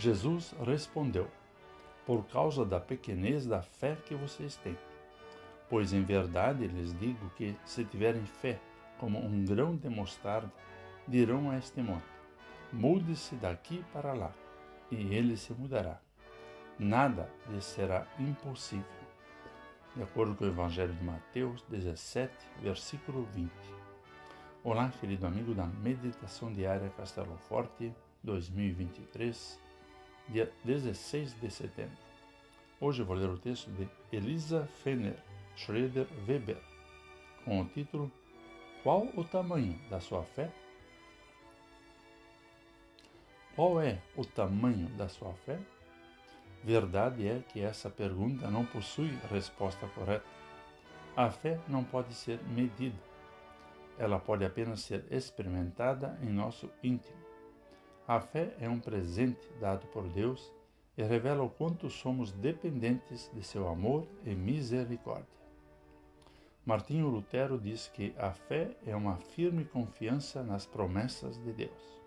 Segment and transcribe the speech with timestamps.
[0.00, 1.28] Jesus respondeu:
[2.06, 4.78] Por causa da pequenez da fé que vocês têm.
[5.68, 8.58] Pois em verdade lhes digo que, se tiverem fé
[8.98, 10.50] como um grão de mostarda,
[11.06, 12.06] dirão a este monte:
[12.72, 14.32] Mude-se daqui para lá,
[14.90, 16.00] e ele se mudará.
[16.78, 18.86] Nada lhes será impossível.
[19.94, 22.32] De acordo com o Evangelho de Mateus 17,
[22.62, 23.50] versículo 20.
[24.64, 29.69] Olá, querido amigo da Meditação Diária Castelo Forte 2023,
[30.30, 31.96] dia 16 de setembro.
[32.80, 35.16] Hoje vou ler o texto de Elisa Fenner
[35.56, 36.58] Schroeder Weber,
[37.44, 38.10] com o título
[38.82, 40.50] Qual o tamanho da sua fé?
[43.56, 45.58] Qual é o tamanho da sua fé?
[46.62, 50.24] Verdade é que essa pergunta não possui resposta correta.
[51.16, 52.96] A fé não pode ser medida.
[53.98, 57.29] Ela pode apenas ser experimentada em nosso íntimo.
[58.10, 60.52] A fé é um presente dado por Deus
[60.98, 65.38] e revela o quanto somos dependentes de seu amor e misericórdia.
[66.66, 72.02] Martinho Lutero diz que a fé é uma firme confiança nas promessas de Deus.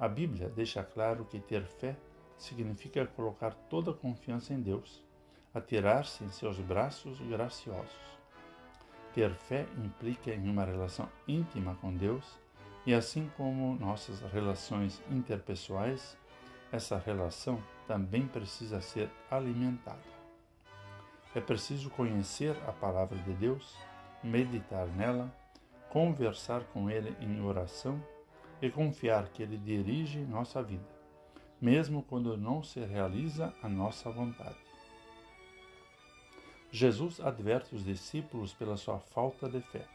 [0.00, 1.94] A Bíblia deixa claro que ter fé
[2.38, 5.04] significa colocar toda a confiança em Deus,
[5.52, 8.18] atirar-se em seus braços graciosos.
[9.12, 12.42] Ter fé implica em uma relação íntima com Deus
[12.86, 16.16] e, assim como nossas relações interpessoais,
[16.70, 20.02] essa relação também precisa ser alimentada.
[21.34, 23.76] É preciso conhecer a palavra de Deus,
[24.22, 25.34] meditar nela,
[25.90, 28.02] conversar com Ele em oração
[28.60, 30.88] e confiar que Ele dirige nossa vida,
[31.60, 34.58] mesmo quando não se realiza a nossa vontade.
[36.70, 39.86] Jesus adverte os discípulos pela sua falta de fé.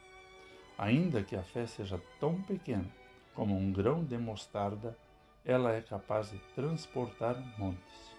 [0.79, 2.89] Ainda que a fé seja tão pequena
[3.35, 4.97] como um grão de mostarda,
[5.43, 8.15] ela é capaz de transportar montes.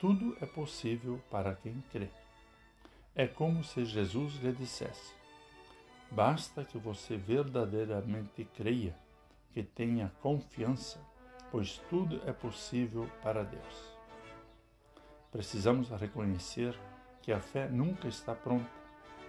[0.00, 2.08] Tudo é possível para quem crê.
[3.14, 5.14] É como se Jesus lhe dissesse:
[6.10, 8.96] Basta que você verdadeiramente creia
[9.52, 10.98] que tenha confiança,
[11.52, 13.94] pois tudo é possível para Deus.
[15.30, 16.76] Precisamos reconhecer
[17.22, 18.68] que a fé nunca está pronta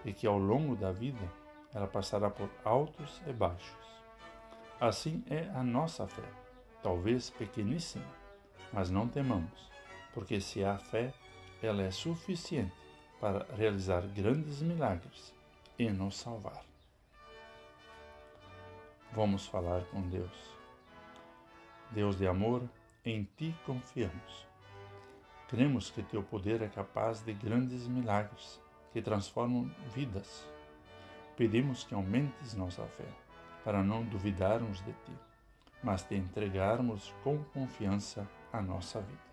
[0.03, 1.41] e que ao longo da vida
[1.73, 3.77] ela passará por altos e baixos.
[4.79, 6.27] Assim é a nossa fé,
[6.81, 8.05] talvez pequeníssima,
[8.73, 9.69] mas não temamos,
[10.13, 11.13] porque se há fé,
[11.61, 12.73] ela é suficiente
[13.19, 15.33] para realizar grandes milagres
[15.77, 16.63] e nos salvar.
[19.13, 20.55] Vamos falar com Deus.
[21.91, 22.63] Deus de amor,
[23.05, 24.47] em ti confiamos.
[25.49, 28.61] Cremos que teu poder é capaz de grandes milagres
[28.93, 30.47] que transformam vidas.
[31.36, 33.08] Pedimos que aumentes nossa fé,
[33.64, 35.14] para não duvidarmos de ti,
[35.84, 39.31] mas te entregarmos com confiança a nossa vida.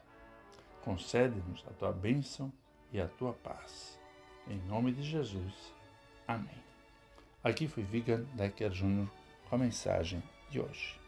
[0.82, 2.52] Concede-nos a tua bênção
[2.92, 3.98] e a tua paz.
[4.46, 5.74] Em nome de Jesus.
[6.26, 6.62] Amém.
[7.42, 9.08] Aqui foi Vigan Decker Jr
[9.48, 11.07] com a mensagem de hoje.